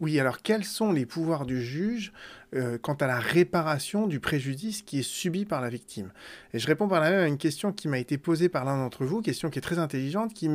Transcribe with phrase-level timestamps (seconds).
[0.00, 2.12] Oui, alors quels sont les pouvoirs du juge?
[2.54, 6.10] Euh, quant à la réparation du préjudice qui est subi par la victime.
[6.52, 8.76] Et je réponds par là même à une question qui m'a été posée par l'un
[8.76, 10.46] d'entre vous, question qui est très intelligente, qui,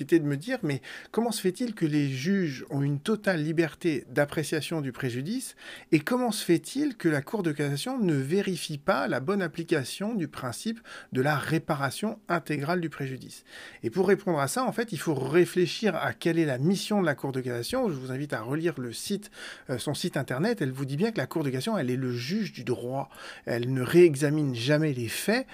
[0.00, 0.82] était de me dire, mais
[1.12, 5.54] comment se fait-il que les juges ont une totale liberté d'appréciation du préjudice
[5.92, 10.14] Et comment se fait-il que la Cour de cassation ne vérifie pas la bonne application
[10.14, 10.80] du principe
[11.12, 13.44] de la réparation intégrale du préjudice?
[13.82, 17.00] Et pour répondre à ça, en fait, il faut réfléchir à quelle est la mission
[17.00, 17.88] de la Cour de cassation.
[17.88, 21.26] Je vous invite à relire euh, son site internet, elle vous dit bien que la
[21.26, 23.08] Cour de cassation, elle est le juge du droit.
[23.44, 25.46] Elle ne réexamine jamais les faits,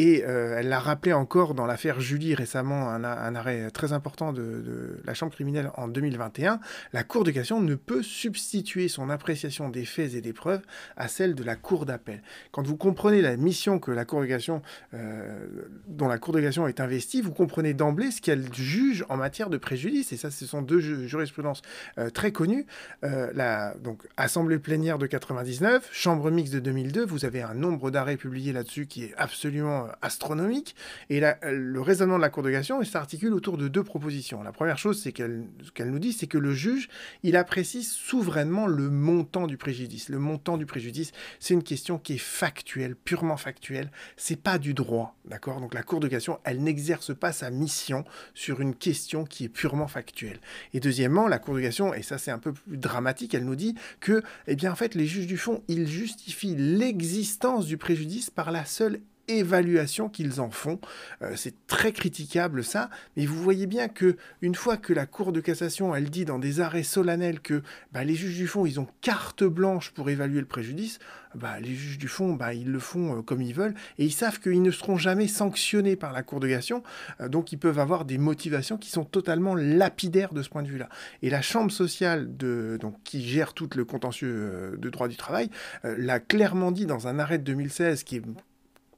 [0.00, 3.04] et euh, elle l'a rappelé encore dans l'affaire Julie récemment, un,
[3.34, 6.58] arrêt très important de, la Chambre criminelle en 2021.
[6.94, 10.62] La Cour de cassation ne peut substituer son appréciation des faits et des preuves
[10.96, 12.22] à celle de la Cour d'appel.
[12.50, 14.62] Quand vous comprenez la mission que la Cour de cassation,
[14.94, 19.18] euh, dont la Cour de cassation est investie, vous comprenez d'emblée ce qu'elle juge en
[19.18, 20.14] matière de préjudice.
[20.14, 21.60] Et ça, ce sont deux jurisprudences
[21.98, 22.64] euh, très connues.
[23.02, 28.16] la donc, Assemblée plénière de 99, Chambre mixte de 2002, vous avez un nombre d'arrêts
[28.16, 30.74] publiés là-dessus qui est absolument astronomique.
[31.08, 34.42] Et le raisonnement de la Cour de cassation s'articule autour de deux propositions.
[34.42, 36.88] La première chose, c'est qu'elle qu'elle nous dit, c'est que le juge,
[37.22, 40.08] il apprécie souverainement le montant du préjudice.
[40.08, 43.90] Le montant du préjudice, c'est une question qui est factuelle, purement factuelle.
[44.16, 45.60] C'est pas du droit, d'accord?
[45.60, 49.48] Donc la Cour de cassation, elle n'exerce pas sa mission sur une question qui est
[49.48, 50.40] purement factuelle.
[50.74, 53.56] Et deuxièmement, la Cour de cassation, et ça c'est un peu plus dramatique, elle nous
[53.56, 58.30] dit que, eh bien en fait, les juges du fond, ils justifient l'existence du préjudice
[58.30, 59.00] par la seule
[59.38, 60.80] évaluation qu'ils en font.
[61.22, 65.32] Euh, c'est très critiquable ça, mais vous voyez bien que une fois que la Cour
[65.32, 68.80] de cassation, elle dit dans des arrêts solennels que bah, les juges du fond, ils
[68.80, 70.98] ont carte blanche pour évaluer le préjudice,
[71.34, 74.12] bah, les juges du fond, bah, ils le font euh, comme ils veulent, et ils
[74.12, 76.82] savent qu'ils ne seront jamais sanctionnés par la Cour de cassation,
[77.20, 80.68] euh, donc ils peuvent avoir des motivations qui sont totalement lapidaires de ce point de
[80.68, 80.88] vue-là.
[81.22, 85.50] Et la Chambre sociale, de, donc, qui gère tout le contentieux de droit du travail,
[85.84, 88.22] l'a clairement dit dans un arrêt de 2016 qui est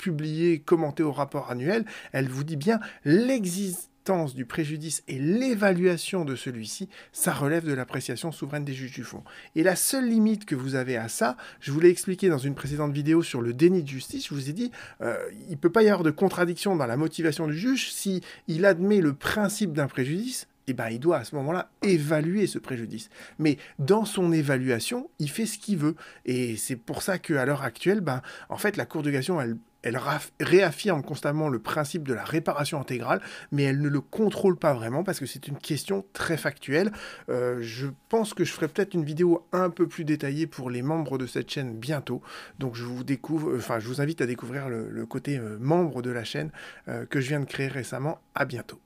[0.03, 6.35] publié, commenté au rapport annuel, elle vous dit bien l'existence du préjudice et l'évaluation de
[6.35, 9.23] celui-ci, ça relève de l'appréciation souveraine des juges du fond.
[9.55, 12.57] Et la seule limite que vous avez à ça, je vous l'ai expliqué dans une
[12.57, 15.70] précédente vidéo sur le déni de justice, je vous ai dit, euh, il ne peut
[15.70, 19.73] pas y avoir de contradiction dans la motivation du juge si il admet le principe
[19.73, 23.11] d'un préjudice eh ben, il doit à ce moment-là évaluer ce préjudice.
[23.39, 25.96] Mais dans son évaluation, il fait ce qu'il veut.
[26.24, 29.57] Et c'est pour ça qu'à l'heure actuelle, ben, en fait, la Cour de cassation, elle,
[29.83, 29.98] elle
[30.41, 33.20] réaffirme constamment le principe de la réparation intégrale,
[33.51, 36.93] mais elle ne le contrôle pas vraiment parce que c'est une question très factuelle.
[37.29, 40.83] Euh, je pense que je ferai peut-être une vidéo un peu plus détaillée pour les
[40.83, 42.23] membres de cette chaîne bientôt.
[42.59, 46.11] Donc je vous découvre, enfin je vous invite à découvrir le, côté euh, membre de
[46.11, 46.51] la chaîne
[46.89, 48.19] euh, que je viens de créer récemment.
[48.35, 48.81] À bientôt.